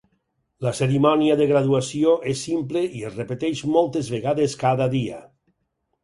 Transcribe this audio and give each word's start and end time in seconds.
La 0.67 0.71
cerimònia 0.75 1.33
de 1.41 1.45
graduació 1.51 2.13
és 2.31 2.41
simple 2.47 2.81
i 2.99 3.03
es 3.09 3.17
repeteix 3.19 3.61
moltes 3.75 4.09
vegades 4.15 4.57
cada 4.63 4.89
dia. 4.95 5.21